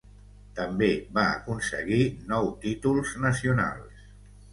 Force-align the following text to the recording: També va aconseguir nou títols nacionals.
També 0.59 0.87
va 1.17 1.25
aconseguir 1.33 1.99
nou 2.31 2.49
títols 2.65 3.13
nacionals. 3.27 4.09